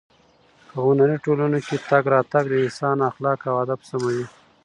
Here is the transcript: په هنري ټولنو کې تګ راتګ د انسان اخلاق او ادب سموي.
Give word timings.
په 0.67 0.77
هنري 0.85 1.17
ټولنو 1.25 1.59
کې 1.67 1.77
تګ 1.89 2.03
راتګ 2.13 2.43
د 2.49 2.53
انسان 2.65 2.97
اخلاق 3.09 3.39
او 3.49 3.55
ادب 3.63 3.79
سموي. 3.89 4.23